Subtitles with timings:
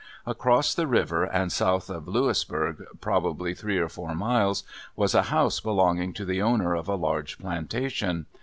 [0.25, 4.63] Across the river and south of Louisburg, probably three or four miles,
[4.95, 8.25] was a house belonging to the owner of a large plantation.